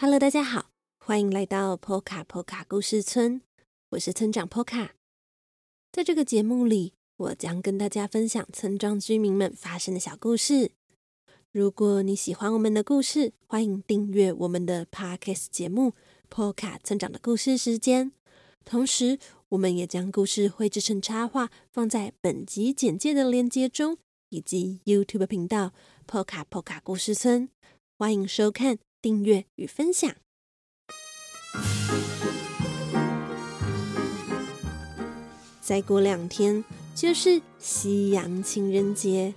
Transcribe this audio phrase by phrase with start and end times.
[0.00, 0.70] Hello，大家好，
[1.04, 3.40] 欢迎来到波卡波卡故事村，
[3.88, 4.94] 我是村长波卡。
[5.90, 10.70] 在这个节目里，我将跟大家分享村庄居民们发生的小故事。
[11.50, 15.90] 如果你喜欢我们的故事，欢迎订阅我们的 Podcast 节目
[16.28, 18.12] 《波卡村长的故事时间》。
[18.64, 25.66] 同时，我们也将故事绘制成插画，放在本集简介的链接中，以及 YouTube 频道
[26.06, 27.48] 《波卡波卡故事村》。
[27.98, 28.78] 欢迎收看。
[29.00, 30.10] 订阅与分享。
[35.60, 39.34] 再过两天就是西洋情人节，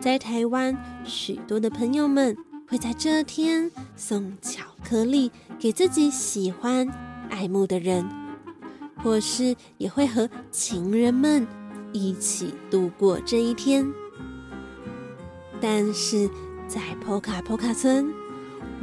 [0.00, 2.34] 在台湾，许多的朋友们
[2.66, 6.88] 会在这天送巧克力给自己喜欢、
[7.28, 8.08] 爱慕的人，
[8.96, 11.46] 或是也会和情人们
[11.92, 13.86] 一起度过这一天。
[15.60, 16.30] 但是
[16.66, 18.10] 在波卡波卡村，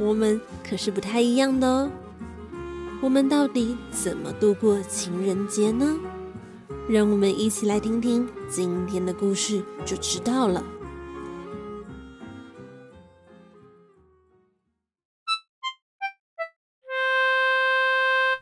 [0.00, 1.92] 我们可是不太一样的哦。
[3.02, 5.94] 我们到底怎么度过情人节呢？
[6.88, 10.64] 让我们一起来听听今天的故事，就知道了。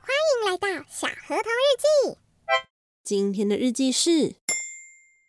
[0.01, 2.19] 欢迎来到小河童日记。
[3.03, 4.37] 今天的日记是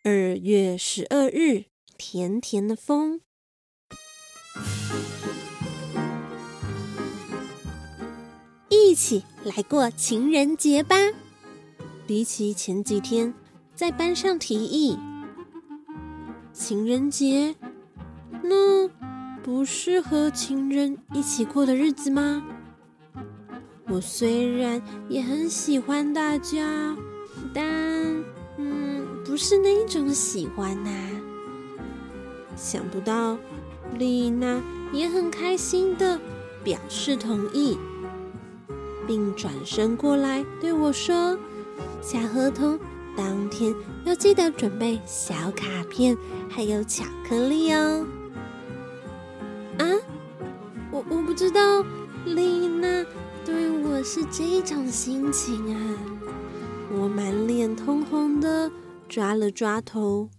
[0.04, 1.66] 二月十二日，
[1.98, 3.22] 甜甜的风。
[8.90, 10.95] 一起来过情人节吧！
[12.08, 13.36] 比起前几天
[13.76, 14.98] 在班上提议，
[16.52, 17.56] 情人节，
[18.42, 18.88] 那
[19.44, 22.44] 不是和情人一起过的日子吗？
[23.89, 26.98] 我虽然也很喜欢大家，
[27.54, 27.64] 但
[28.58, 30.89] 嗯，不是那种喜欢呐、
[32.56, 33.38] 想不到
[34.00, 34.60] 丽娜
[34.92, 36.20] 也很开心的
[36.64, 37.77] 表示同意。
[39.09, 41.36] 并转身过来对我说
[41.99, 42.80] ：“小河童，
[43.17, 43.73] 当天
[44.05, 46.15] 要记得准备小卡片，
[46.47, 48.05] 还有巧克力哦。”
[49.80, 49.86] 啊，
[50.92, 51.83] 我我不知道
[52.23, 53.03] 丽娜
[53.43, 55.97] 对我是这种心情啊！
[56.91, 58.71] 我满脸通红的
[59.08, 60.30] 抓了抓头。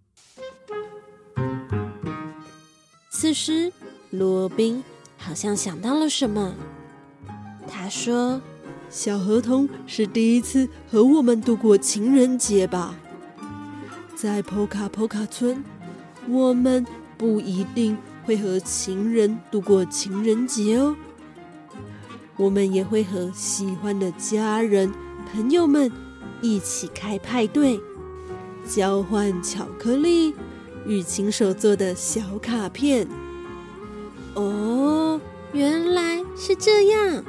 [3.10, 3.72] 此时，
[4.10, 4.84] 罗宾
[5.19, 6.54] 好像想到了什么，
[7.66, 8.41] 他说。
[8.91, 12.97] 小河童是第一次和我们度过情人节吧？
[14.17, 15.65] 在波卡波卡村，
[16.28, 16.84] 我们
[17.17, 20.97] 不一定会和情人度过情人节哦。
[22.37, 24.93] 我们也会和喜欢的家人、
[25.33, 25.91] 朋友们
[26.43, 27.79] 一起开派对，
[28.69, 30.34] 交换巧克力
[30.84, 33.06] 与亲手做的小卡片。
[34.34, 35.21] 哦，
[35.53, 37.25] 原来是这样。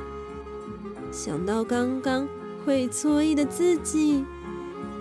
[1.11, 2.25] 想到刚刚
[2.65, 4.23] 会错意的自己，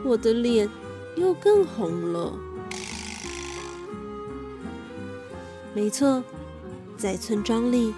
[0.05, 0.69] 我的脸
[1.17, 2.37] 又更红了。
[5.73, 6.23] 没错，
[6.97, 7.95] 在村庄里，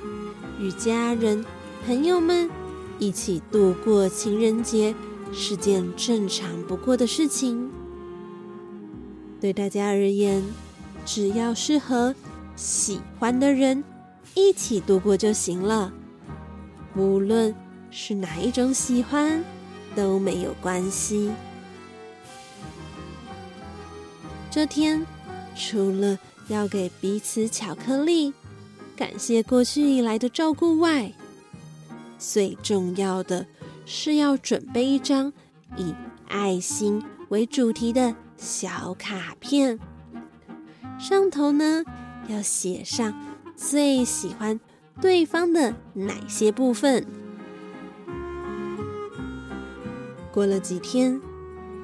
[0.61, 1.43] 与家人、
[1.87, 2.51] 朋友们
[2.99, 4.95] 一起度过情人节
[5.33, 7.71] 是件正常不过的事情。
[9.41, 10.43] 对大家而言，
[11.07, 12.15] 只要是和
[12.55, 13.83] 喜欢的人
[14.35, 15.91] 一起度过就行了，
[16.95, 17.55] 无论。
[17.95, 19.45] 是哪一种喜欢
[19.95, 21.31] 都没有关系。
[24.51, 25.07] 这天，
[25.55, 28.33] 除了要给彼此巧克力，
[28.97, 31.13] 感谢过去以来的照顾外，
[32.19, 33.47] 最重要的
[33.85, 35.31] 是要准备一张
[35.77, 35.95] 以
[36.29, 39.79] 爱心为主题的小卡片，
[40.99, 41.85] 上头呢
[42.29, 43.15] 要写上
[43.55, 44.59] 最喜欢
[45.01, 47.07] 对方的哪些部分。
[50.33, 51.21] 过了几天，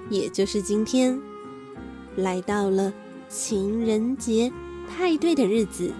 [0.09, 1.21] 也就是今天，
[2.17, 2.93] 来到了
[3.29, 4.50] 情人节
[4.89, 5.93] 派对的日子。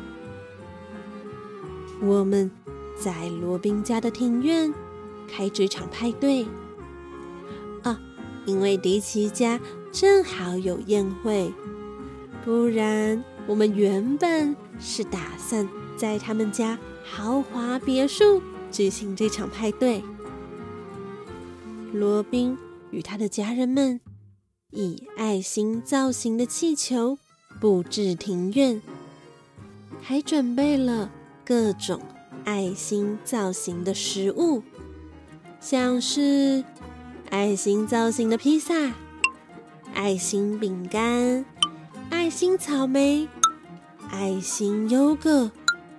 [2.01, 2.51] 我们
[2.99, 4.73] 在罗宾家的庭院
[5.29, 6.47] 开这场派对。
[7.83, 8.01] 啊，
[8.47, 9.61] 因为迪奇家
[9.93, 11.53] 正好有宴会，
[12.45, 18.41] 不然我们原本是打算在他们家豪华别墅
[18.71, 20.03] 举行这场派对。
[21.93, 22.57] 罗宾
[22.91, 24.01] 与他的家人们
[24.71, 27.19] 以爱心造型的气球
[27.61, 28.81] 布置庭院，
[30.01, 31.11] 还准备了
[31.45, 32.01] 各种
[32.45, 34.63] 爱心造型的食物，
[35.61, 36.63] 像是
[37.31, 38.93] 爱心造型的披萨、
[39.95, 41.45] 爱心饼干、
[42.11, 43.27] 爱心草莓、
[44.11, 45.51] 爱心优格，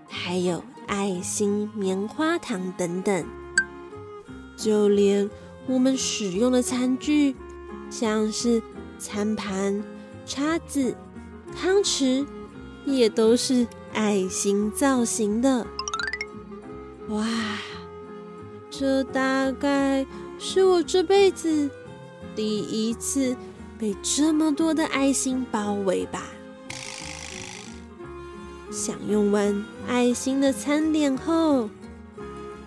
[0.07, 3.25] 还有爱心棉花糖等等，
[4.55, 5.29] 就连
[5.67, 7.35] 我们使用的餐具，
[7.89, 8.61] 像是
[8.97, 9.83] 餐盘、
[10.25, 10.95] 叉子、
[11.55, 12.25] 汤匙，
[12.85, 15.65] 也都是爱心造型的。
[17.09, 17.27] 哇，
[18.69, 20.05] 这大概
[20.37, 21.69] 是我这辈子
[22.35, 23.35] 第一次
[23.77, 26.23] 被这么多的爱心包围吧。
[28.71, 31.69] 享用完爱心的餐点后，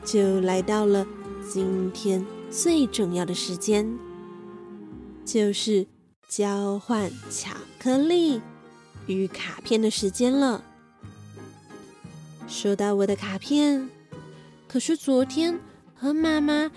[0.04, 1.06] 就来到了
[1.48, 3.99] 今天最重要的时间，
[5.25, 5.87] 就是
[6.28, 8.43] 交换巧克力
[9.06, 10.62] 与卡片的时间了。
[12.46, 13.88] 收到我的卡片，
[14.69, 15.58] 可是昨天
[15.94, 16.70] 和妈妈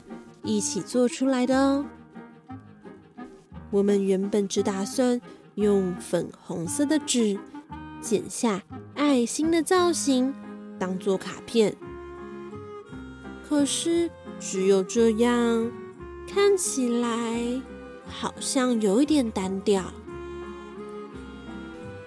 [0.44, 1.86] 一起做出来的哦。
[3.70, 5.20] 我们原本只打算
[5.56, 7.38] 用粉红色的纸
[8.02, 8.64] 剪下。
[8.96, 10.34] 爱心的造型
[10.80, 11.76] 当做卡片，
[13.44, 14.10] 可是
[14.48, 15.72] 只有这样，
[16.32, 17.60] 看起来
[18.06, 19.84] 好像有一点单调。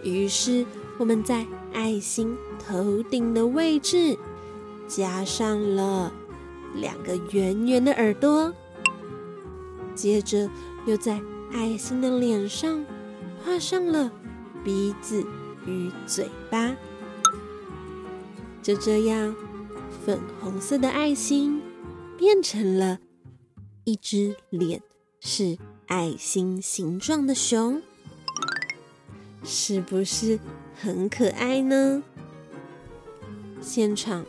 [0.04, 0.64] 于是
[0.98, 4.16] 我们在爱心头顶的位置
[4.86, 6.12] 加上了
[6.76, 8.54] 两个圆圆的耳朵，
[9.96, 10.48] 接着
[10.86, 11.20] 又在
[11.52, 12.84] 爱心的脸上
[13.44, 14.12] 画上了
[14.62, 15.26] 鼻子。
[15.66, 16.74] 与嘴巴，
[18.62, 19.34] 就这样，
[20.06, 21.57] 粉红色的爱心
[22.18, 22.98] 变成了
[23.84, 24.82] 一只脸
[25.20, 25.56] 是
[25.86, 27.80] 爱心形状的熊，
[29.44, 30.38] 是不是
[30.74, 32.02] 很可爱呢？
[33.62, 34.26] 现场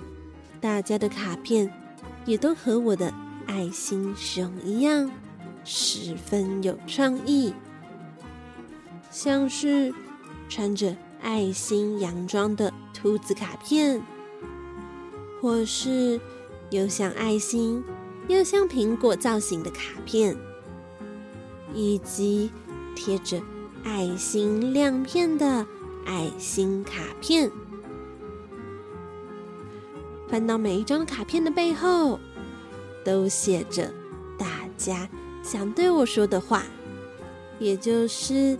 [0.61, 1.73] 大家的卡片
[2.25, 3.11] 也都和我的
[3.47, 5.11] 爱心熊一样，
[5.65, 7.53] 十分有创意，
[9.09, 9.93] 像是
[10.47, 10.95] 穿着。
[11.21, 14.01] 爱心洋装的兔子卡片，
[15.41, 16.17] 或是
[16.69, 17.83] 又像爱心
[18.27, 20.37] 又像苹果造型的卡片，
[21.73, 22.51] 以及
[22.95, 23.41] 贴着
[23.83, 25.65] 爱心亮片的
[26.05, 27.51] 爱心卡片。
[30.27, 32.19] 翻到每一张卡片的背后，
[33.03, 33.91] 都写着
[34.37, 35.09] 大家
[35.41, 36.63] 想对我说的话，
[37.57, 38.55] 也就是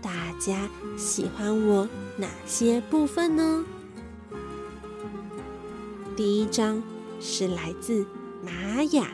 [0.00, 1.88] 大家喜欢我。
[2.16, 3.64] 哪些部分呢？
[6.14, 6.82] 第一张
[7.22, 8.04] 是来自
[8.42, 9.12] 玛雅。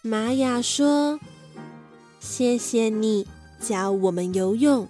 [0.00, 1.20] 玛雅说
[2.18, 3.26] ：“谢谢你
[3.60, 4.88] 教我们游泳，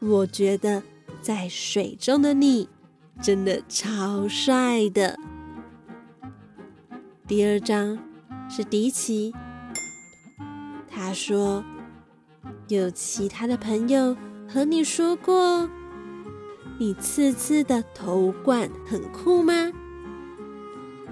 [0.00, 0.82] 我觉得
[1.20, 2.68] 在水中的你
[3.22, 5.18] 真的超帅的。”
[7.28, 7.98] 第二张
[8.48, 9.32] 是迪奇，
[10.90, 11.62] 他说。
[12.68, 14.16] 有其他的朋友
[14.48, 15.68] 和你说过，
[16.78, 19.72] 你刺刺的头冠很酷吗？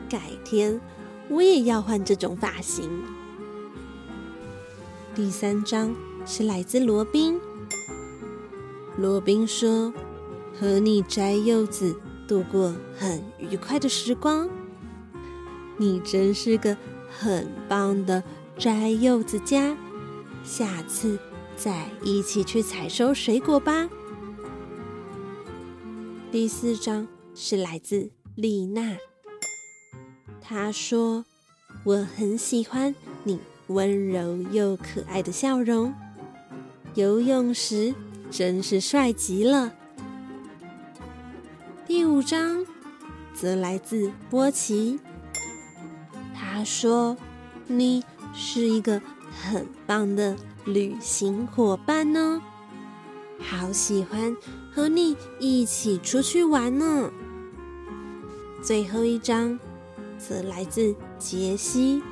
[0.09, 0.81] 改天
[1.29, 2.91] 我也要换这种发型。
[5.15, 5.95] 第三张
[6.27, 7.41] 是来自罗宾。
[8.99, 9.93] 罗宾说
[10.59, 11.95] ：“和你摘柚子
[12.27, 14.49] 度过很愉快的时光，
[15.77, 16.77] 你真是个
[17.09, 18.23] 很棒的
[18.59, 19.77] 摘柚子家。
[20.43, 21.19] 下次。”
[21.55, 23.89] 再一起去采收水果吧。
[26.33, 28.97] 第四张是来自丽娜，
[30.41, 31.27] 她说
[31.85, 35.93] ：“我很喜欢你温柔又可爱的笑容，
[36.95, 37.95] 游泳时
[38.31, 39.75] 真是帅极了。”
[41.87, 42.65] 第五张
[43.35, 44.99] 则来自波奇，
[46.35, 47.15] 她说
[47.69, 50.35] ：“你是一个很棒的。”
[50.65, 52.41] 旅行伙伴呢？
[53.39, 54.35] 好喜欢
[54.75, 57.11] 和你一起出去玩呢。
[58.63, 59.59] 最后一张
[60.19, 62.03] 则来自杰西。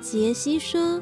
[0.00, 1.00] 杰西说：“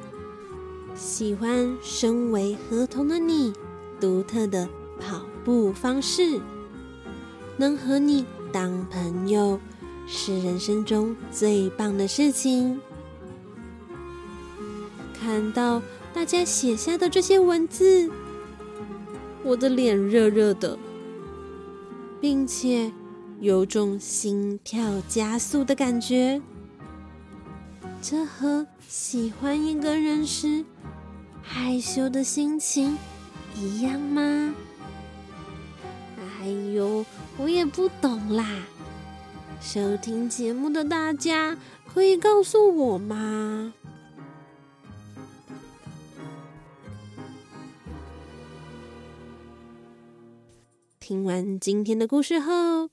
[0.94, 3.52] 喜欢身为河童的你
[4.00, 4.68] 独特的
[5.00, 6.40] 跑步方式，
[7.56, 9.58] 能和你当朋友
[10.06, 12.80] 是人生中最棒的事情。”
[15.18, 15.82] 看到。
[16.14, 18.08] 大家写下的这些文字，
[19.44, 20.78] 我的脸热热的，
[22.20, 22.90] 并且
[23.40, 26.40] 有种心跳加速的感觉。
[28.00, 30.64] 这和喜欢一个人时
[31.42, 32.96] 害羞的心情
[33.54, 34.54] 一样吗？
[36.40, 37.04] 哎呦，
[37.36, 38.46] 我也不懂啦。
[39.60, 43.72] 收听节目的大家可以告诉我吗？
[51.06, 52.88] 听完今天的故事后，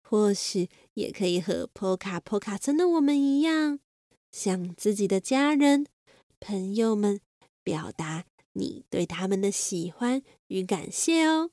[0.00, 3.80] 或许也可以和波卡波卡村的我们一样，
[4.30, 5.84] 向自己的家人、
[6.38, 7.20] 朋友们
[7.64, 11.50] 表达你对他们的喜欢与感谢哦。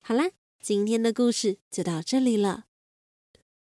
[0.00, 2.64] 好啦，今天的故事就到这里了。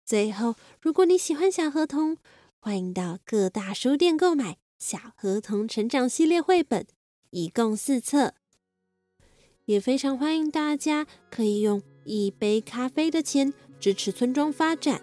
[0.04, 2.18] 最后，如果你喜欢小河童，
[2.58, 6.84] 欢迎到各大书店购买《小河童成长系列》绘本，
[7.30, 8.34] 一共四册。
[9.66, 15.00] 也非常欢迎大家可以用一杯咖啡的钱支持村庄发展，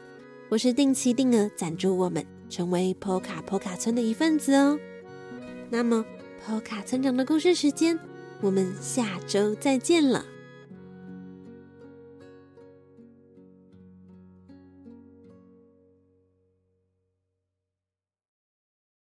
[0.49, 4.79] 或是定期定额赞助我们，成为 Poka Poka 村的一份子哦。
[5.71, 6.05] 那么
[6.45, 7.97] ，Poka 村长的故事时间，
[8.39, 10.25] 我们下周再见了。